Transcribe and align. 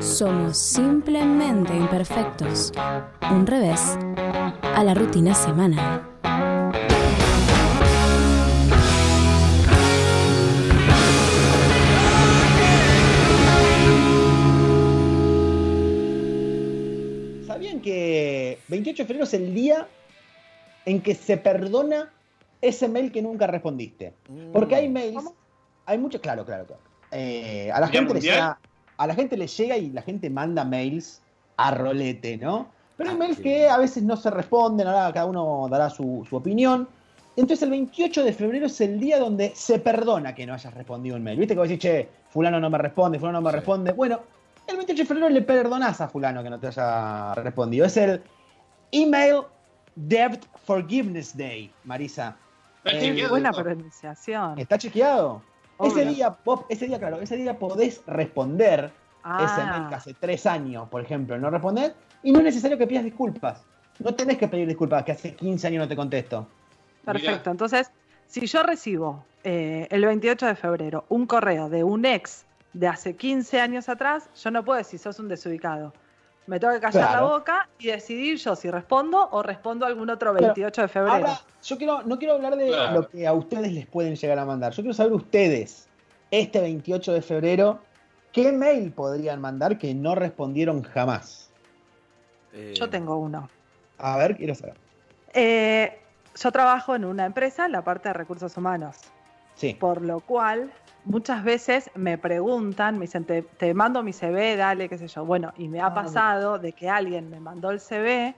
Somos 0.00 0.56
simplemente 0.56 1.74
imperfectos. 1.74 2.72
Un 3.32 3.46
revés 3.46 3.98
a 4.62 4.84
la 4.84 4.94
rutina 4.94 5.34
semanal. 5.34 6.02
¿Sabían 17.46 17.80
que 17.80 18.60
28 18.68 19.02
de 19.02 19.06
febrero 19.06 19.24
es 19.24 19.34
el 19.34 19.52
día 19.52 19.88
en 20.86 21.02
que 21.02 21.16
se 21.16 21.36
perdona 21.38 22.12
ese 22.60 22.88
mail 22.88 23.10
que 23.10 23.20
nunca 23.20 23.48
respondiste? 23.48 24.12
Porque 24.52 24.76
hay 24.76 24.88
mails, 24.88 25.24
hay 25.86 25.98
muchos, 25.98 26.20
claro, 26.20 26.44
claro, 26.44 26.66
claro. 26.66 26.82
Eh, 27.10 27.70
a 27.72 27.80
la 27.80 27.88
¿Día 27.88 28.00
gente 28.00 28.14
le 28.14 28.20
llega, 28.20 28.58
a 28.98 29.06
la 29.06 29.14
gente 29.14 29.36
le 29.36 29.46
llega 29.46 29.76
y 29.76 29.90
la 29.90 30.02
gente 30.02 30.28
manda 30.28 30.64
mails 30.64 31.22
a 31.56 31.70
rolete, 31.70 32.36
¿no? 32.36 32.68
Pero 32.96 33.10
hay 33.10 33.16
Ah, 33.16 33.18
mails 33.18 33.38
que 33.40 33.68
a 33.68 33.78
veces 33.78 34.02
no 34.02 34.16
se 34.16 34.30
responden, 34.30 34.86
ahora 34.86 35.12
cada 35.12 35.26
uno 35.26 35.66
dará 35.70 35.88
su, 35.88 36.26
su 36.28 36.36
opinión. 36.36 36.88
Entonces 37.36 37.62
el 37.62 37.70
28 37.70 38.24
de 38.24 38.32
febrero 38.32 38.66
es 38.66 38.80
el 38.80 38.98
día 38.98 39.18
donde 39.20 39.52
se 39.54 39.78
perdona 39.78 40.34
que 40.34 40.44
no 40.44 40.54
hayas 40.54 40.74
respondido 40.74 41.14
un 41.16 41.22
mail. 41.22 41.38
¿Viste 41.38 41.54
que 41.54 41.60
vos 41.60 41.68
decís, 41.68 41.82
che, 41.82 42.08
fulano 42.30 42.58
no 42.58 42.68
me 42.68 42.78
responde, 42.78 43.18
fulano 43.20 43.38
no 43.40 43.44
me 43.44 43.50
Sí. 43.52 43.56
responde? 43.56 43.92
Bueno, 43.92 44.20
el 44.66 44.76
28 44.76 45.02
de 45.02 45.06
febrero 45.06 45.28
le 45.28 45.42
perdonás 45.42 46.00
a 46.00 46.08
fulano 46.08 46.42
que 46.42 46.50
no 46.50 46.58
te 46.58 46.66
haya 46.66 47.34
respondido. 47.34 47.86
Es 47.86 47.96
el 47.96 48.20
Email 48.90 49.42
Debt 49.94 50.44
Forgiveness 50.64 51.36
Day, 51.36 51.72
Marisa. 51.84 52.36
Está 52.84 52.98
Eh, 52.98 53.00
chequeado 53.10 53.30
Buena 53.30 53.52
pronunciación. 53.52 54.58
¿Está 54.58 54.76
chequeado? 54.76 55.42
Ese 55.80 56.04
día, 56.04 56.36
vos- 56.44 56.64
ese 56.68 56.86
día, 56.86 56.98
claro, 56.98 57.20
ese 57.20 57.36
día 57.36 57.58
podés 57.58 58.02
responder 58.06 58.84
ese 58.84 58.92
Ah. 59.24 59.76
mail 59.78 59.88
que 59.88 59.94
hace 59.94 60.14
tres 60.14 60.46
años, 60.46 60.88
por 60.88 61.02
ejemplo, 61.02 61.38
no 61.38 61.50
responder, 61.50 61.94
y 62.22 62.32
no 62.32 62.38
es 62.38 62.44
necesario 62.46 62.78
que 62.78 62.86
pidas 62.86 63.04
disculpas. 63.04 63.62
No 63.98 64.14
tenés 64.14 64.38
que 64.38 64.48
pedir 64.48 64.66
disculpas, 64.66 65.04
que 65.04 65.12
hace 65.12 65.34
15 65.34 65.66
años 65.66 65.82
no 65.84 65.88
te 65.88 65.96
contesto. 65.96 66.46
Perfecto. 67.04 67.30
Mirá. 67.40 67.50
Entonces, 67.50 67.90
si 68.26 68.46
yo 68.46 68.62
recibo 68.62 69.24
eh, 69.44 69.86
el 69.90 70.04
28 70.04 70.46
de 70.46 70.54
febrero 70.56 71.04
un 71.08 71.26
correo 71.26 71.68
de 71.68 71.84
un 71.84 72.04
ex 72.04 72.44
de 72.72 72.88
hace 72.88 73.14
15 73.16 73.60
años 73.60 73.88
atrás, 73.88 74.28
yo 74.42 74.50
no 74.50 74.64
puedo 74.64 74.78
decir 74.78 74.98
sos 74.98 75.18
un 75.20 75.28
desubicado. 75.28 75.92
Me 76.48 76.58
tengo 76.58 76.72
que 76.72 76.80
callar 76.80 77.08
Claro. 77.10 77.26
la 77.26 77.32
boca 77.34 77.68
y 77.78 77.88
decidir 77.88 78.38
yo 78.38 78.56
si 78.56 78.70
respondo 78.70 79.28
o 79.32 79.42
respondo 79.42 79.84
a 79.84 79.88
algún 79.88 80.08
otro 80.08 80.32
28 80.32 80.80
de 80.80 80.88
febrero. 80.88 81.14
Ahora, 81.14 81.38
yo 81.62 81.76
quiero, 81.76 82.02
no 82.04 82.18
quiero 82.18 82.34
hablar 82.34 82.56
de 82.56 82.68
Claro. 82.68 82.94
lo 83.02 83.08
que 83.08 83.26
a 83.26 83.34
ustedes 83.34 83.70
les 83.70 83.86
pueden 83.86 84.16
llegar 84.16 84.38
a 84.38 84.46
mandar. 84.46 84.72
Yo 84.72 84.82
quiero 84.82 84.94
saber 84.94 85.12
ustedes, 85.12 85.88
este 86.30 86.62
28 86.62 87.12
de 87.12 87.20
febrero, 87.20 87.80
¿qué 88.32 88.50
mail 88.50 88.92
podrían 88.92 89.42
mandar 89.42 89.76
que 89.76 89.94
no 89.94 90.14
respondieron 90.14 90.82
jamás? 90.84 91.50
Eh, 92.54 92.72
Yo 92.74 92.88
tengo 92.88 93.18
uno. 93.18 93.50
A 93.98 94.16
ver, 94.16 94.34
quiero 94.34 94.54
saber. 94.54 94.74
Eh, 95.34 96.00
yo 96.34 96.50
trabajo 96.50 96.94
en 96.94 97.04
una 97.04 97.26
empresa 97.26 97.66
en 97.66 97.72
la 97.72 97.82
parte 97.82 98.08
de 98.08 98.14
recursos 98.14 98.56
humanos. 98.56 98.96
Sí. 99.54 99.74
Por 99.74 100.00
lo 100.00 100.20
cual, 100.20 100.72
muchas 101.08 101.42
veces 101.42 101.90
me 101.94 102.18
preguntan, 102.18 102.98
me 102.98 103.06
dicen, 103.06 103.24
te, 103.24 103.42
te 103.42 103.74
mando 103.74 104.02
mi 104.02 104.12
CV, 104.12 104.56
dale, 104.56 104.88
qué 104.88 104.98
sé 104.98 105.08
yo. 105.08 105.24
Bueno, 105.24 105.52
y 105.56 105.68
me 105.68 105.80
ha 105.80 105.86
Ah, 105.86 105.94
pasado 105.94 106.58
de 106.58 106.72
que 106.72 106.88
alguien 106.88 107.30
me 107.30 107.40
mandó 107.40 107.70
el 107.70 107.80
CV 107.80 108.34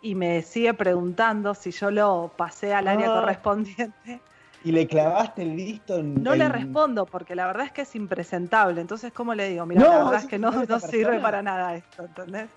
y 0.00 0.14
me 0.14 0.42
sigue 0.42 0.74
preguntando 0.74 1.54
si 1.54 1.70
yo 1.70 1.90
lo 1.90 2.32
pasé 2.36 2.72
al 2.74 2.88
área 2.88 3.08
Ah. 3.08 3.20
correspondiente. 3.20 4.20
Y 4.64 4.70
le 4.70 4.86
clavaste 4.86 5.42
el 5.42 5.54
visto 5.56 5.98
en. 5.98 6.22
No 6.22 6.36
le 6.36 6.48
respondo 6.48 7.04
porque 7.04 7.34
la 7.34 7.46
verdad 7.46 7.66
es 7.66 7.72
que 7.72 7.82
es 7.82 7.96
impresentable. 7.96 8.80
Entonces, 8.80 9.12
¿cómo 9.12 9.34
le 9.34 9.48
digo? 9.48 9.66
Mira, 9.66 9.82
No, 9.82 9.90
la 9.90 10.04
verdad 10.04 10.20
es 10.22 10.26
que 10.26 10.38
no, 10.38 10.52
sirve 10.78 11.18
para 11.18 11.42
nada 11.42 11.74
esto, 11.74 12.04
¿entendés? 12.04 12.48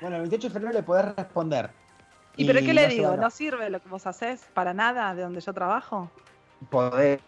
Bueno, 0.00 0.16
el 0.16 0.22
28 0.22 0.48
de 0.48 0.52
febrero 0.52 0.72
le 0.72 0.82
podés 0.84 1.16
responder. 1.16 1.70
¿Y, 2.36 2.44
pero 2.44 2.60
qué 2.60 2.72
le 2.72 2.82
no 2.82 2.88
digo? 2.88 3.16
¿No 3.16 3.30
sirve 3.30 3.68
lo 3.70 3.80
que 3.80 3.88
vos 3.88 4.06
haces 4.06 4.46
para 4.54 4.72
nada 4.72 5.12
de 5.16 5.22
donde 5.22 5.40
yo 5.40 5.52
trabajo? 5.52 6.08
Podés 6.70 7.18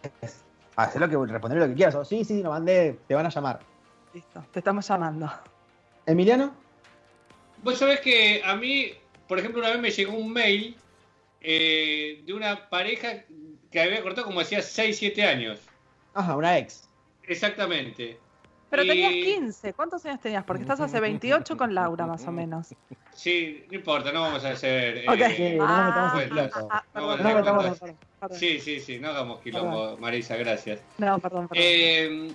hacer 0.75 1.01
lo 1.01 1.09
que 1.09 1.31
responder 1.31 1.59
lo 1.59 1.67
que 1.67 1.73
quieras. 1.73 1.95
O, 1.95 2.05
sí, 2.05 2.23
sí, 2.23 2.41
lo 2.41 2.49
mandé, 2.49 2.99
te 3.07 3.15
van 3.15 3.25
a 3.25 3.29
llamar. 3.29 3.59
Listo, 4.13 4.45
te 4.51 4.59
estamos 4.59 4.87
llamando. 4.87 5.31
¿Emiliano? 6.05 6.53
Vos 7.63 7.77
sabés 7.77 7.99
que 8.01 8.41
a 8.43 8.55
mí, 8.55 8.93
por 9.27 9.39
ejemplo, 9.39 9.61
una 9.61 9.69
vez 9.69 9.79
me 9.79 9.91
llegó 9.91 10.13
un 10.13 10.33
mail 10.33 10.75
eh, 11.41 12.21
de 12.25 12.33
una 12.33 12.69
pareja 12.69 13.23
que 13.71 13.79
había 13.79 14.01
cortado 14.01 14.27
como 14.27 14.41
hacía 14.41 14.61
6, 14.61 14.97
7 14.97 15.23
años. 15.25 15.59
Ajá, 16.13 16.35
una 16.35 16.57
ex. 16.57 16.89
Exactamente. 17.23 18.19
Pero 18.71 18.83
Y- 18.85 18.87
tenías 18.87 19.11
15, 19.11 19.73
¿cuántos 19.73 20.05
años 20.05 20.21
tenías? 20.21 20.45
Porque 20.45 20.61
estás 20.61 20.79
hace 20.79 21.01
28 21.01 21.57
con 21.57 21.75
Laura, 21.75 22.07
más 22.07 22.25
o 22.25 22.31
menos. 22.31 22.69
Sí, 23.13 23.65
no 23.69 23.75
importa, 23.75 24.13
no 24.13 24.21
vamos 24.21 24.45
a 24.45 24.51
hacer. 24.51 25.03
Ok. 25.09 25.19
eh, 25.19 25.33
Sí, 25.35 25.57
no 25.57 25.67
metamos 25.67 26.69
ah, 26.71 26.83
No, 26.93 27.01
perdón, 27.01 27.23
no, 27.23 27.33
no, 27.33 27.43
perdón, 27.43 27.97
perdón. 28.17 28.39
Sí, 28.39 28.61
sí, 28.61 28.79
sí, 28.79 28.97
no 28.97 29.09
hagamos 29.09 29.41
quilombo, 29.41 29.97
Marisa, 29.97 30.37
gracias. 30.37 30.79
No, 30.97 31.19
perdón, 31.19 31.49
perdón. 31.49 31.63
Eh, 31.67 32.31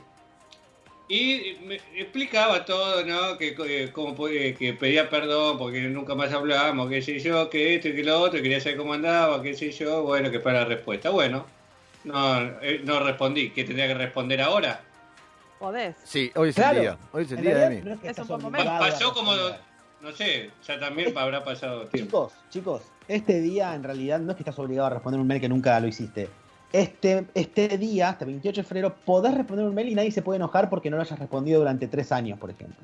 y 1.09 1.57
me 1.65 1.77
explicaba 1.95 2.67
todo, 2.67 3.03
¿no? 3.07 3.39
Que, 3.39 3.57
eh, 3.67 3.91
cómo 3.91 4.15
puede- 4.15 4.55
que 4.57 4.75
pedía 4.75 5.09
perdón 5.09 5.57
porque 5.57 5.81
nunca 5.83 6.15
más 6.15 6.33
hablamos, 6.35 6.91
qué 6.91 7.01
sé 7.01 7.19
yo, 7.19 7.49
que 7.49 7.77
esto 7.77 7.89
y 7.89 7.95
que 7.95 8.05
lo 8.05 8.21
otro, 8.21 8.43
quería 8.43 8.61
saber 8.61 8.77
cómo 8.77 8.93
andaba, 8.93 9.43
qué 9.43 9.55
sé 9.55 9.71
yo, 9.73 10.03
bueno, 10.03 10.31
que 10.31 10.41
para 10.41 10.61
la 10.61 10.65
respuesta. 10.67 11.09
Bueno, 11.09 11.47
no, 12.05 12.61
eh, 12.61 12.83
no 12.85 13.01
respondí, 13.01 13.49
¿qué 13.53 13.65
tendría 13.65 13.87
que 13.87 13.95
responder 13.95 14.43
ahora? 14.43 14.83
Podés. 15.59 15.97
Sí, 16.05 16.31
hoy 16.34 16.50
es 16.50 16.55
Claro. 16.55 16.77
el 16.77 16.83
día. 16.83 16.99
Hoy 17.12 17.22
es 17.25 17.33
el 17.33 17.39
En 17.39 17.44
día 17.44 17.59
de 17.59 17.71
mí. 17.71 17.83
no 17.83 17.94
es 17.94 18.00
que 18.00 18.06
Es 18.06 18.11
estás 18.11 18.25
un 18.31 18.41
buen 18.41 18.43
momento. 18.43 18.71
pasó 18.78 19.15
como, 19.15 19.33
no 20.03 20.12
sé, 20.12 20.50
ya 20.67 20.78
también 20.78 21.17
habrá 21.17 21.43
pasado 21.43 21.87
tiempo. 21.87 22.28
Chicos, 22.28 22.33
chicos, 22.50 22.83
este 23.09 23.41
día 23.41 23.75
en 23.75 23.83
realidad 23.83 24.19
no 24.21 24.33
es 24.33 24.37
que 24.37 24.43
estás 24.43 24.59
obligado 24.59 24.87
a 24.89 24.91
responder 24.91 25.21
un 25.21 25.27
mail 25.27 25.41
que 25.41 25.49
nunca 25.49 25.78
lo 25.81 25.87
hiciste. 25.87 26.28
Este, 26.72 27.27
este 27.33 27.78
día, 27.78 28.11
este 28.11 28.25
28 28.27 28.61
de 28.61 28.66
febrero, 28.66 28.95
podés 28.95 29.34
responder 29.34 29.65
un 29.66 29.75
mail 29.75 29.89
y 29.89 29.95
nadie 29.95 30.11
se 30.11 30.21
puede 30.21 30.37
enojar 30.37 30.69
porque 30.69 30.91
no 30.91 30.97
lo 30.97 31.03
hayas 31.03 31.19
respondido 31.19 31.61
durante 31.61 31.87
tres 31.89 32.12
años, 32.12 32.39
por 32.39 32.50
ejemplo. 32.50 32.77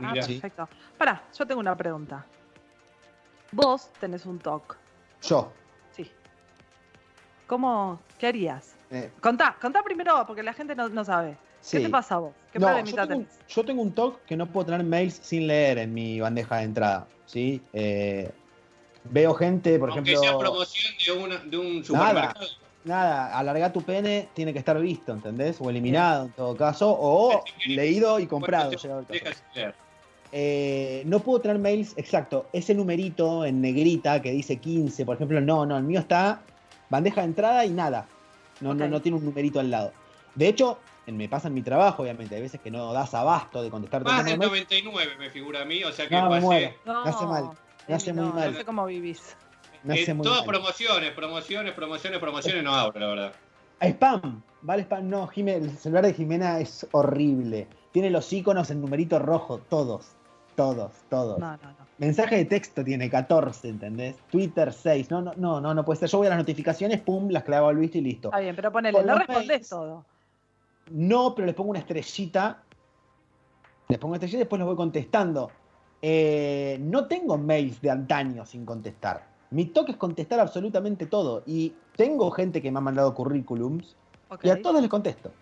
Ah, 0.00 0.12
Mirá. 0.12 0.26
perfecto. 0.26 0.68
Pará, 0.96 1.22
yo 1.36 1.46
tengo 1.46 1.60
una 1.60 1.76
pregunta. 1.76 2.24
Vos 3.52 3.90
tenés 4.00 4.26
un 4.26 4.38
TOC. 4.38 4.76
Yo. 5.22 5.52
Sí. 5.92 6.10
¿Cómo? 7.46 8.00
¿Qué 8.18 8.26
harías? 8.26 8.74
eh, 8.90 9.10
Contá, 9.20 9.56
contá 9.60 9.82
primero, 9.82 10.24
porque 10.26 10.42
la 10.42 10.52
gente 10.52 10.74
no, 10.74 10.88
no 10.88 11.04
sabe. 11.04 11.36
¿Qué 11.62 11.78
sí. 11.78 11.82
te 11.82 11.88
pasa 11.88 12.16
a 12.16 12.18
vos? 12.18 12.32
¿Qué 12.52 12.58
No, 12.58 12.84
yo, 12.84 13.06
tengo, 13.06 13.24
yo 13.48 13.64
tengo 13.64 13.82
un 13.82 13.92
TOC 13.92 14.24
que 14.24 14.36
no 14.36 14.46
puedo 14.46 14.66
tener 14.66 14.84
mails 14.84 15.18
sin 15.22 15.46
leer 15.46 15.78
en 15.78 15.92
mi 15.92 16.20
bandeja 16.20 16.58
de 16.58 16.64
entrada. 16.64 17.06
¿sí? 17.28 17.60
Eh, 17.72 18.30
veo 19.04 19.34
gente, 19.34 19.78
por 19.78 19.90
Aunque 19.90 20.12
ejemplo. 20.12 20.28
sea 20.28 20.38
promoción 20.38 20.94
de, 21.04 21.24
una, 21.24 21.36
de 21.38 21.56
un 21.56 21.84
supermercado. 21.84 22.46
Nada, 22.84 23.38
alargar 23.38 23.72
tu 23.72 23.82
pene 23.82 24.28
tiene 24.34 24.52
que 24.52 24.60
estar 24.60 24.80
visto, 24.80 25.12
¿entendés? 25.12 25.60
O 25.60 25.68
eliminado 25.68 26.26
en 26.26 26.32
todo 26.32 26.56
caso, 26.56 26.96
o 26.98 27.44
leído 27.66 28.18
y 28.18 28.26
comprado. 28.26 28.70
Eh, 30.30 31.02
no 31.06 31.20
puedo 31.20 31.40
tener 31.40 31.58
mails, 31.58 31.94
exacto, 31.96 32.46
ese 32.52 32.74
numerito 32.74 33.44
en 33.44 33.60
negrita 33.60 34.20
que 34.20 34.30
dice 34.30 34.58
15, 34.58 35.04
por 35.04 35.16
ejemplo, 35.16 35.40
no, 35.40 35.66
no, 35.66 35.76
el 35.76 35.84
mío 35.84 36.00
está 36.00 36.42
bandeja 36.88 37.22
de 37.22 37.26
entrada 37.26 37.64
y 37.64 37.70
nada. 37.70 38.06
No, 38.60 38.74
no, 38.74 38.88
no 38.88 39.02
tiene 39.02 39.18
un 39.18 39.24
numerito 39.24 39.60
al 39.60 39.70
lado. 39.70 39.92
De 40.34 40.48
hecho, 40.48 40.78
me 41.16 41.28
pasa 41.28 41.48
en 41.48 41.54
mi 41.54 41.62
trabajo, 41.62 42.02
obviamente, 42.02 42.34
hay 42.34 42.42
veces 42.42 42.60
que 42.60 42.70
no 42.70 42.92
das 42.92 43.14
abasto 43.14 43.62
de 43.62 43.70
contestar 43.70 44.04
Más 44.04 44.24
del 44.24 44.38
mails. 44.38 44.50
99 44.52 45.12
me 45.18 45.30
figura 45.30 45.62
a 45.62 45.64
mí, 45.64 45.82
o 45.84 45.92
sea 45.92 46.08
que 46.08 46.14
No, 46.14 46.24
me 46.24 46.28
pasé. 46.36 46.40
muero. 46.42 46.72
No, 46.84 47.04
Me 47.04 47.10
hace 47.10 47.26
mal, 47.26 47.50
me 47.88 47.94
hace 47.94 48.12
muy 48.12 48.32
mal. 48.32 48.52
No 48.52 48.58
sé 48.58 48.64
cómo 48.64 48.84
vivís. 48.86 49.36
Me 49.84 49.94
hace 49.94 50.10
Eh, 50.10 50.14
muy 50.14 50.24
todas 50.24 50.40
mal. 50.40 50.46
promociones, 50.48 51.12
promociones, 51.12 51.72
promociones, 51.74 52.18
promociones, 52.18 52.64
no 52.64 52.74
abro, 52.74 52.98
la 53.00 53.06
verdad. 53.06 53.32
Spam, 53.80 54.42
¿vale? 54.62 54.82
Spam, 54.82 55.08
no, 55.08 55.28
Jime- 55.28 55.54
el 55.56 55.70
celular 55.78 56.04
de 56.04 56.14
Jimena 56.14 56.58
es 56.58 56.86
horrible. 56.92 57.68
Tiene 57.92 58.10
los 58.10 58.32
iconos 58.32 58.70
en 58.70 58.80
numerito 58.80 59.18
rojo, 59.20 59.58
todos, 59.68 60.06
todos, 60.56 60.90
todos. 61.08 61.38
No, 61.38 61.52
no, 61.56 61.62
no. 61.62 61.88
Mensaje 61.98 62.36
de 62.36 62.44
texto 62.44 62.84
tiene 62.84 63.08
14, 63.08 63.68
¿entendés? 63.68 64.16
Twitter 64.30 64.72
6. 64.72 65.10
No, 65.10 65.20
no, 65.22 65.32
no, 65.36 65.60
no, 65.60 65.74
no 65.74 65.84
puede 65.84 66.00
ser. 66.00 66.08
Yo 66.08 66.18
voy 66.18 66.26
a 66.26 66.30
las 66.30 66.38
notificaciones, 66.38 67.00
pum, 67.00 67.28
las 67.30 67.44
clavo 67.44 67.68
al 67.68 67.76
visto 67.76 67.98
y 67.98 68.02
listo. 68.02 68.28
Está 68.28 68.40
bien, 68.40 68.54
pero 68.56 68.70
ponele, 68.72 68.98
Con 68.98 69.06
no 69.06 69.16
mails. 69.28 69.68
todo. 69.68 70.04
No, 70.90 71.34
pero 71.34 71.46
les 71.46 71.54
pongo 71.54 71.70
una 71.70 71.78
estrellita. 71.80 72.62
Les 73.88 73.98
pongo 73.98 74.10
una 74.12 74.16
estrellita 74.16 74.36
y 74.38 74.40
después 74.40 74.58
los 74.58 74.66
voy 74.66 74.76
contestando. 74.76 75.50
Eh, 76.00 76.78
no 76.80 77.06
tengo 77.06 77.36
mails 77.38 77.80
de 77.80 77.90
antaño 77.90 78.46
sin 78.46 78.64
contestar. 78.64 79.26
Mi 79.50 79.66
toque 79.66 79.92
es 79.92 79.96
contestar 79.98 80.40
absolutamente 80.40 81.06
todo. 81.06 81.42
Y 81.46 81.72
tengo 81.96 82.30
gente 82.30 82.60
que 82.62 82.70
me 82.70 82.78
ha 82.78 82.82
mandado 82.82 83.14
currículums 83.14 83.96
y 84.42 84.50
a 84.50 84.60
todos 84.62 84.80
les 84.80 84.90
contesto. 84.90 85.32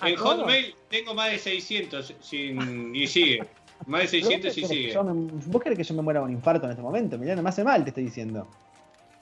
¿A 0.00 0.08
En? 0.08 0.16
Hotmail 0.16 0.74
tengo 0.88 1.14
más 1.14 1.30
de 1.30 1.38
600 1.38 2.14
sin, 2.20 2.94
y 2.94 3.06
sigue. 3.06 3.46
Más 3.86 4.02
de 4.02 4.08
600 4.08 4.56
y 4.56 4.60
¿Vos 4.60 4.70
querés 4.70 4.86
que 4.92 4.92
sigue. 4.98 5.02
me- 5.14 5.42
¿Vos 5.46 5.62
querés 5.62 5.78
que 5.78 5.84
yo 5.84 5.94
me 5.94 6.02
muera 6.02 6.20
con 6.20 6.30
un 6.30 6.36
infarto 6.36 6.66
en 6.66 6.70
este 6.72 6.82
momento? 6.82 7.16
Mirá, 7.18 7.36
no 7.36 7.42
me 7.42 7.48
hace 7.48 7.64
mal, 7.64 7.82
te 7.84 7.90
estoy 7.90 8.04
diciendo. 8.04 8.46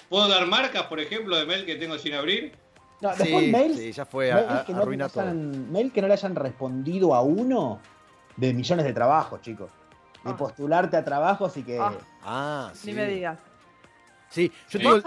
¿Puedo 0.09 0.27
dar 0.29 0.47
marcas, 0.47 0.85
por 0.85 0.99
ejemplo, 1.01 1.37
de 1.37 1.45
mail 1.45 1.67
que 1.67 1.77
tengo 1.77 1.99
sin 1.99 2.15
abrir? 2.15 2.53
No, 3.01 3.13
Sí, 3.15 3.23
después 3.23 3.49
mails, 3.53 3.77
sí, 3.79 3.93
ya 3.93 4.05
fue, 4.05 4.33
mails 4.35 4.51
a- 4.51 4.65
que 4.65 4.73
no 4.75 4.83
hayan- 4.83 5.71
mail 5.73 5.93
que 5.93 6.03
no 6.03 6.09
le 6.09 6.15
hayan 6.15 6.35
respondido 6.35 7.15
a 7.15 7.23
uno, 7.23 7.79
de 8.37 8.53
millones 8.55 8.85
de 8.85 8.93
trabajos, 8.93 9.41
chicos. 9.41 9.71
De 10.25 10.31
Ah. 10.33 10.37
postularte 10.37 10.97
a 10.97 11.05
trabajos 11.05 11.57
y 11.57 11.63
que. 11.63 11.79
Ah. 11.79 11.93
Ah, 12.25 12.71
sí. 12.75 12.89
Ni 12.89 12.95
me 12.95 13.07
digas. 13.07 13.39
Sí, 14.31 14.51
yo 14.69 14.79
Sí. 14.79 14.85
tengo, 14.85 15.01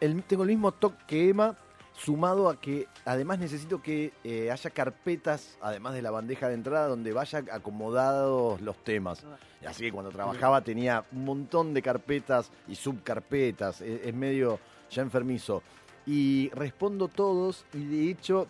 el, 0.00 0.22
tengo 0.24 0.42
el 0.44 0.48
mismo 0.50 0.72
toque 0.72 0.96
que 1.06 1.28
Emma, 1.30 1.56
sumado 1.94 2.48
a 2.48 2.60
que 2.60 2.86
además 3.04 3.38
necesito 3.40 3.82
que 3.82 4.12
eh, 4.22 4.50
haya 4.52 4.70
carpetas, 4.70 5.56
además 5.60 5.94
de 5.94 6.02
la 6.02 6.10
bandeja 6.12 6.48
de 6.48 6.54
entrada, 6.54 6.86
donde 6.86 7.12
vaya 7.12 7.42
acomodados 7.50 8.60
los 8.60 8.76
temas. 8.84 9.24
Así 9.66 9.82
que 9.84 9.90
cuando 9.92 10.10
trabajaba 10.12 10.60
tenía 10.60 11.04
un 11.12 11.24
montón 11.24 11.74
de 11.74 11.82
carpetas 11.82 12.52
y 12.68 12.76
subcarpetas, 12.76 13.80
es, 13.80 14.02
es 14.06 14.14
medio 14.14 14.60
ya 14.90 15.02
enfermizo. 15.02 15.62
Y 16.08 16.48
respondo 16.54 17.08
todos 17.08 17.66
y 17.74 17.84
de 17.84 18.10
hecho, 18.10 18.46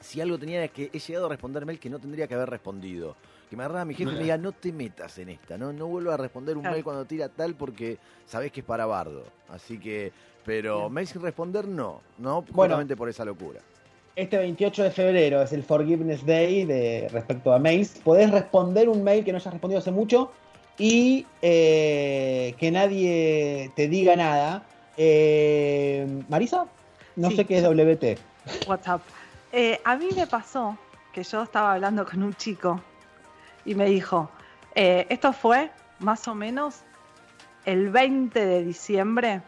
si 0.00 0.20
algo 0.20 0.36
tenía 0.36 0.64
es 0.64 0.72
que 0.72 0.90
he 0.92 0.98
llegado 0.98 1.26
a 1.26 1.28
responder 1.28 1.64
mail 1.64 1.78
que 1.78 1.88
no 1.88 2.00
tendría 2.00 2.26
que 2.26 2.34
haber 2.34 2.50
respondido. 2.50 3.14
Que 3.48 3.56
me 3.56 3.62
agarraba 3.62 3.84
mi 3.84 3.94
jefe 3.94 4.10
y 4.10 4.14
me 4.14 4.20
diga, 4.20 4.36
no 4.36 4.50
te 4.52 4.72
metas 4.72 5.16
en 5.18 5.28
esta, 5.30 5.56
no, 5.56 5.72
no 5.72 5.86
vuelvo 5.86 6.10
a 6.10 6.16
responder 6.16 6.56
un 6.56 6.62
Claro. 6.62 6.74
mail 6.74 6.84
cuando 6.84 7.04
tira 7.04 7.28
tal 7.28 7.54
porque 7.54 7.96
sabés 8.26 8.50
que 8.52 8.60
es 8.60 8.66
para 8.66 8.84
bardo. 8.84 9.22
Así 9.48 9.78
que, 9.78 10.12
pero 10.44 10.80
Bien. 10.80 10.92
mail 10.92 11.06
sin 11.06 11.22
responder 11.22 11.66
no, 11.68 12.00
no, 12.18 12.42
Bueno. 12.42 12.52
justamente 12.74 12.96
por 12.96 13.08
esa 13.08 13.24
locura. 13.24 13.60
Este 14.16 14.36
28 14.36 14.82
de 14.82 14.90
febrero 14.90 15.40
es 15.42 15.52
el 15.52 15.62
Forgiveness 15.62 16.26
Day 16.26 16.64
de 16.64 17.08
respecto 17.12 17.52
a 17.52 17.60
mails. 17.60 18.00
Podés 18.02 18.30
responder 18.32 18.88
un 18.88 19.04
mail 19.04 19.24
que 19.24 19.30
no 19.30 19.38
hayas 19.38 19.52
respondido 19.54 19.78
hace 19.78 19.92
mucho 19.92 20.32
y 20.76 21.24
eh, 21.40 22.54
que 22.58 22.70
nadie 22.72 23.70
te 23.76 23.86
diga 23.88 24.16
nada. 24.16 24.66
Eh, 24.96 26.06
Marisa, 26.28 26.66
no 27.18 27.30
Sí. 27.30 27.36
sé 27.36 27.44
qué 27.44 27.58
es 27.58 27.64
WT. 27.64 28.18
WhatsApp. 28.66 29.02
Eh, 29.52 29.80
a 29.84 29.96
mí 29.96 30.08
me 30.14 30.26
pasó 30.26 30.78
que 31.12 31.22
yo 31.24 31.42
estaba 31.42 31.74
hablando 31.74 32.06
con 32.06 32.22
un 32.22 32.34
chico 32.34 32.80
y 33.64 33.74
me 33.74 33.86
dijo, 33.86 34.30
eh, 34.74 35.06
esto 35.10 35.32
fue 35.32 35.70
más 35.98 36.26
o 36.28 36.34
menos 36.34 36.82
el 37.64 37.90
20 37.90 38.46
de 38.46 38.62
diciembre 38.64 39.42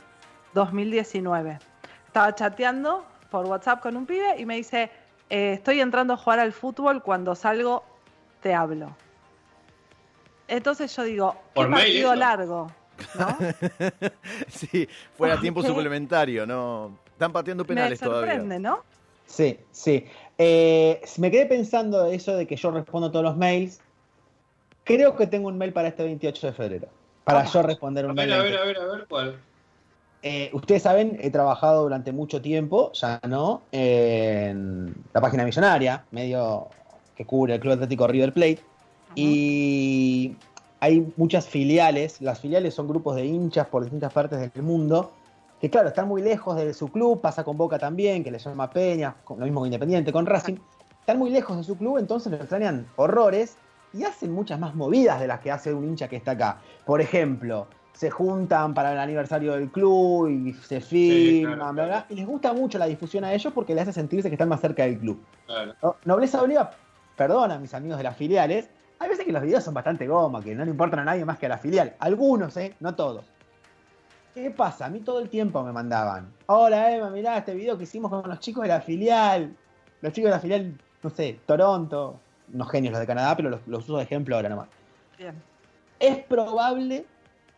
2019. 0.55 1.59
Estaba 2.07 2.35
chateando 2.35 3.05
por 3.31 3.47
WhatsApp 3.47 3.81
con 3.81 3.97
un 3.97 4.05
pibe 4.05 4.35
y 4.39 4.45
me 4.47 4.57
dice, 4.57 4.91
eh, 5.31 5.53
estoy 5.55 5.81
entrando 5.81 6.15
a 6.15 6.17
jugar 6.17 6.41
al 6.41 6.53
fútbol, 6.53 7.03
cuando 7.03 7.35
salgo 7.37 7.85
te 8.43 8.53
hablo. 8.53 8.97
Entonces 10.49 10.95
yo 10.97 11.05
digo, 11.05 11.33
qué 11.33 11.39
Por 11.55 11.71
partido 11.71 12.15
largo, 12.17 12.73
¿no? 13.17 13.39
sí, 14.49 14.89
fuera 15.17 15.39
tiempo 15.41 15.63
suplementario, 15.63 16.47
no. 16.47 16.99
Están 17.21 17.33
pateando 17.35 17.65
me 17.65 17.69
penales 17.69 18.01
todavía. 18.01 18.31
sorprende, 18.33 18.59
¿no? 18.59 18.79
Sí, 19.27 19.59
sí. 19.73 20.07
Eh, 20.39 21.03
me 21.19 21.31
quedé 21.31 21.45
pensando 21.45 22.07
eso 22.07 22.35
de 22.35 22.47
que 22.47 22.57
yo 22.57 22.71
respondo 22.71 23.11
todos 23.11 23.23
los 23.23 23.37
mails. 23.37 23.79
Creo 24.85 25.15
que 25.17 25.27
tengo 25.27 25.49
un 25.49 25.59
mail 25.59 25.75
para 25.75 25.89
este 25.89 26.03
28 26.03 26.47
de 26.47 26.53
febrero. 26.55 26.89
Para 27.25 27.41
Ah. 27.41 27.45
yo 27.53 27.61
responder 27.61 28.07
A 28.07 28.09
un 28.09 28.15
ver, 28.15 28.27
mail. 28.29 28.41
a 28.41 28.43
ver, 28.43 28.57
a 28.57 28.65
ver, 28.65 28.79
a 28.79 28.85
ver, 28.87 29.07
¿cuál? 29.07 29.37
Eh, 30.23 30.49
ustedes 30.55 30.83
saben, 30.83 31.19
he 31.21 31.31
trabajado 31.31 31.83
durante 31.83 32.11
mucho 32.11 32.41
tiempo, 32.41 32.91
ya 32.95 33.21
no, 33.29 33.61
en 33.71 34.95
la 35.13 35.21
página 35.21 35.45
millonaria, 35.45 36.05
medio 36.13 36.69
que 37.15 37.27
cubre 37.27 37.53
el 37.55 37.61
Club 37.61 37.75
Atlético 37.75 38.07
River 38.07 38.33
Plate. 38.33 38.61
Y 39.15 40.37
hay 40.81 41.07
muchas 41.19 41.47
filiales. 41.47 42.23
Las 42.23 42.41
filiales 42.41 42.73
son 42.73 42.89
grupos 42.89 43.17
de 43.17 43.27
hinchas 43.27 43.67
por 43.67 43.83
distintas 43.83 44.11
partes 44.11 44.39
del 44.41 44.63
mundo. 44.63 45.13
Que 45.61 45.69
claro, 45.71 45.89
están 45.89 46.09
muy 46.09 46.23
lejos 46.23 46.57
de 46.57 46.73
su 46.73 46.89
club. 46.89 47.21
Pasa 47.21 47.45
con 47.45 47.57
Boca 47.57 47.79
también, 47.79 48.25
que 48.25 48.31
le 48.31 48.39
llama 48.39 48.71
Peña. 48.71 49.15
Lo 49.29 49.37
mismo 49.37 49.61
con 49.61 49.67
Independiente, 49.67 50.13
con 50.13 50.27
Racing. 50.27 50.57
Están 51.01 51.19
muy 51.19 51.31
lejos 51.31 51.57
de 51.57 51.65
su 51.65 51.77
club, 51.77 51.99
entonces 51.99 52.31
lo 52.31 52.39
extrañan 52.39 52.87
horrores. 52.97 53.57
Y 53.93 54.05
hacen 54.05 54.31
muchas 54.33 54.59
más 54.61 54.75
movidas 54.75 55.21
de 55.21 55.27
las 55.27 55.41
que 55.41 55.51
hace 55.51 55.75
un 55.75 55.85
hincha 55.85 56.07
que 56.09 56.17
está 56.17 56.31
acá. 56.33 56.59
Por 56.87 57.01
ejemplo, 57.01 57.67
se 57.93 58.09
juntan 58.09 58.73
para 58.73 58.93
el 58.93 58.99
aniversario 58.99 59.53
del 59.55 59.69
club 59.71 60.29
y 60.29 60.53
se 60.55 60.81
filman, 60.81 61.57
claro, 61.57 61.73
bla, 61.73 61.85
bla, 61.85 61.87
claro. 61.93 62.07
y 62.09 62.15
les 62.15 62.27
gusta 62.27 62.53
mucho 62.53 62.79
la 62.79 62.87
difusión 62.87 63.25
a 63.25 63.33
ellos 63.35 63.53
porque 63.53 63.75
les 63.75 63.83
hace 63.83 63.93
sentirse 63.93 64.29
que 64.31 64.37
están 64.37 64.49
más 64.49 64.61
cerca 64.61 64.85
del 64.85 64.99
club. 64.99 65.21
Claro. 65.47 65.75
No- 65.83 65.97
Nobleza 66.05 66.41
Oliva, 66.41 66.71
perdona 67.17 67.57
a 67.57 67.59
mis 67.59 67.75
amigos 67.75 67.99
de 67.99 68.05
las 68.05 68.17
filiales, 68.17 68.71
hay 69.01 69.09
veces 69.09 69.25
que 69.27 69.33
los 69.33 69.43
videos 69.43 69.65
son 69.65 69.75
bastante 69.75 70.07
goma, 70.07 70.41
que 70.41 70.55
no 70.55 70.65
le 70.65 70.71
importan 70.71 71.01
a 71.01 71.05
nadie 71.05 71.25
más 71.25 71.39
que 71.39 71.47
a 71.47 71.49
la 71.49 71.59
filial. 71.59 71.97
Algunos, 71.99 72.57
¿eh? 72.59 72.75
No 72.81 72.95
todos. 72.95 73.25
¿Qué 74.35 74.51
pasa? 74.51 74.87
A 74.87 74.91
mí 74.91 75.01
todo 75.01 75.19
el 75.19 75.29
tiempo 75.29 75.63
me 75.65 75.73
mandaban. 75.73 76.33
Hola, 76.47 76.95
Emma, 76.95 77.11
mirá 77.11 77.39
este 77.39 77.55
video 77.55 77.77
que 77.77 77.85
hicimos 77.85 78.11
con 78.11 78.29
los 78.29 78.39
chicos 78.39 78.63
de 78.63 78.69
la 78.69 78.81
filial. 78.81 79.57
Los 80.01 80.13
chicos 80.13 80.29
de 80.29 80.37
la 80.37 80.41
filial, 80.41 80.81
no 81.03 81.11
sé, 81.11 81.41
Toronto. 81.47 82.21
Unos 82.53 82.71
genios 82.71 82.93
los 82.93 83.01
de 83.01 83.07
Canadá, 83.07 83.37
pero 83.37 83.51
los, 83.51 83.61
los 83.67 83.85
uso 83.85 83.97
de 83.97 84.05
ejemplo 84.05 84.37
ahora 84.37 84.49
nomás. 84.49 84.69
Bien. 85.19 85.35
Es 85.99 86.19
probable, 86.19 87.05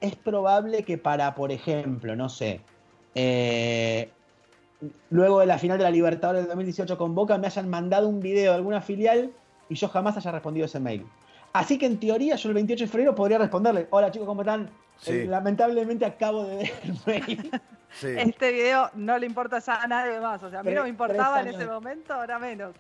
es 0.01 0.17
probable 0.17 0.83
que 0.83 0.99
para, 0.99 1.35
por 1.35 1.53
ejemplo, 1.53 2.17
no 2.17 2.29
sé, 2.29 2.61
eh, 3.15 4.11
luego 5.11 5.41
de 5.41 5.47
la 5.47 5.59
final 5.59 5.79
de 5.79 5.85
la 5.85 5.91
Libertadores 5.91 6.43
del 6.43 6.49
2018 6.49 6.99
con 6.99 7.15
Boca 7.15 7.39
me 7.39 7.47
hayan 7.47 7.69
mandado 7.69 8.09
un 8.09 8.21
video 8.21 8.53
de 8.53 8.57
alguna 8.57 8.81
filial 8.81 9.33
y 9.69 9.75
yo 9.75 9.89
jamás 9.89 10.17
haya 10.17 10.33
respondido 10.33 10.67
ese 10.67 10.81
mail. 10.81 11.07
Así 11.53 11.79
que 11.79 11.87
en 11.87 11.99
teoría 12.01 12.37
yo 12.37 12.49
el 12.49 12.55
28 12.55 12.85
de 12.85 12.91
febrero 12.91 13.15
podría 13.15 13.39
responderle, 13.39 13.87
hola 13.91 14.11
chicos, 14.11 14.27
¿cómo 14.27 14.43
están? 14.43 14.71
Sí. 15.01 15.13
Eh, 15.13 15.27
lamentablemente 15.27 16.05
acabo 16.05 16.45
de 16.45 16.57
ver 16.57 16.73
el 16.85 16.97
mail. 17.07 17.51
Sí. 17.95 18.07
Este 18.17 18.53
video 18.53 18.91
no 18.95 19.19
le 19.19 19.27
importa 19.27 19.59
ya 19.59 19.83
a 19.83 19.87
nadie 19.87 20.19
más. 20.19 20.43
O 20.43 20.49
sea, 20.49 20.61
a 20.61 20.63
mí 20.63 20.73
no 20.73 20.83
me 20.85 20.89
importaba 20.89 21.43
en 21.43 21.49
ese 21.49 21.67
momento, 21.67 22.15
ahora 22.15 22.39
menos. 22.39 22.75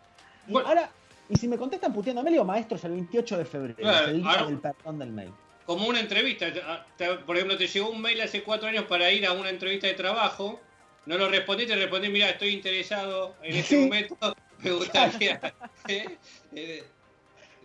Y 0.49 0.53
Bueno. 0.53 0.67
ahora, 0.69 0.89
y 1.29 1.37
si 1.37 1.49
me 1.49 1.59
contestan 1.59 1.93
puteándome, 1.93 2.31
le 2.31 2.37
digo, 2.37 2.47
maestro, 2.47 2.79
es 2.79 2.85
el 2.85 2.93
28 2.93 3.37
de 3.37 3.45
febrero, 3.45 3.75
Claro, 3.77 4.07
el 4.07 4.23
día 4.23 4.31
ahora- 4.31 4.47
del 4.47 4.59
perdón 4.61 4.99
del 4.99 5.11
mail. 5.13 5.31
Como 5.67 5.87
una 5.87 6.01
entrevista. 6.01 6.47
Ah, 6.67 6.87
te- 6.97 7.15
Por 7.17 7.37
ejemplo, 7.37 7.59
te 7.59 7.67
llegó 7.67 7.91
un 7.91 8.01
mail 8.01 8.23
hace 8.23 8.43
cuatro 8.43 8.69
años 8.69 8.87
para 8.87 9.11
ir 9.13 9.27
a 9.27 9.33
una 9.33 9.51
entrevista 9.51 9.87
de 9.87 9.93
trabajo. 9.93 10.59
No 11.05 11.19
lo 11.19 11.29
respondiste, 11.29 11.77
respondí, 11.77 12.09
mira, 12.09 12.31
estoy 12.31 12.55
interesado 12.55 13.35
en 13.43 13.55
este 13.57 13.77
Sí. 13.77 13.85
momento. 13.85 14.17
Me 14.61 14.71
gustaría. 14.71 15.39
¿eh? 15.89 16.17
Eh, 16.55 16.85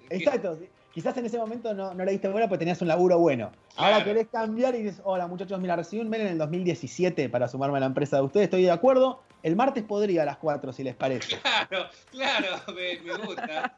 Exacto. 0.10 0.60
Quizás 0.98 1.16
en 1.18 1.28
ese 1.28 1.38
momento 1.38 1.76
no, 1.76 1.94
no 1.94 2.04
le 2.06 2.12
diste 2.12 2.28
bola 2.28 2.48
porque 2.50 2.58
tenías 2.58 2.82
un 2.82 2.88
laburo 2.88 3.20
bueno. 3.20 3.52
Ahora 3.76 3.98
Claro. 3.98 4.06
querés 4.06 4.28
cambiar 4.30 4.74
y 4.74 4.82
dices, 4.82 5.00
hola 5.04 5.28
muchachos, 5.28 5.60
mira, 5.60 5.76
recibí 5.76 6.02
un 6.02 6.10
mail 6.10 6.24
en 6.24 6.30
el 6.30 6.38
2017 6.40 7.30
para 7.30 7.48
sumarme 7.48 7.78
a 7.78 7.82
la 7.82 7.86
empresa 7.86 8.16
de 8.18 8.24
ustedes, 8.24 8.46
estoy 8.46 8.64
de 8.64 8.72
acuerdo. 8.72 9.22
El 9.44 9.56
martes 9.56 9.84
podría 9.84 10.24
a 10.24 10.26
las 10.26 10.38
4 10.38 10.74
si 10.74 10.84
les 10.84 10.96
parece. 10.96 11.38
Claro, 11.70 11.86
claro, 12.10 12.48
me, 12.76 13.00
me 13.02 13.16
gusta. 13.28 13.74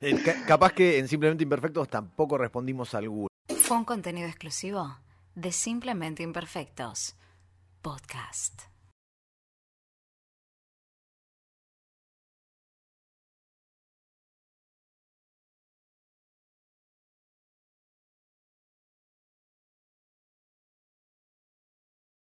Eh, 0.00 0.18
ca- 0.24 0.46
capaz 0.46 0.72
que 0.72 0.98
en 0.98 1.06
Simplemente 1.06 1.42
Imperfectos 1.44 1.86
tampoco 1.90 2.38
respondimos 2.38 2.94
a 2.94 2.98
alguno. 2.98 3.28
Fue 3.54 3.76
un 3.76 3.84
contenido 3.84 4.26
exclusivo 4.26 4.96
de 5.34 5.52
Simplemente 5.52 6.22
Imperfectos. 6.22 7.14
Podcast. 7.82 8.62